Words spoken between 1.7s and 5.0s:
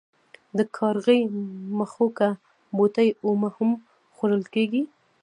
مښوکه بوټی اومه هم خوړل کیږي.